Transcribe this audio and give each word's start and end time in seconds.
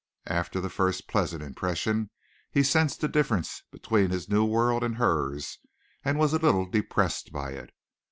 After 0.25 0.59
the 0.59 0.71
first 0.71 1.07
pleasant 1.07 1.43
impression 1.43 2.09
he 2.49 2.63
sensed 2.63 3.01
the 3.01 3.07
difference 3.07 3.61
between 3.69 4.09
his 4.09 4.27
new 4.27 4.43
world 4.43 4.83
and 4.83 4.95
hers 4.95 5.59
and 6.03 6.17
was 6.17 6.33
a 6.33 6.39
little 6.39 6.65
depressed 6.65 7.31
by 7.31 7.51
it. 7.51 7.71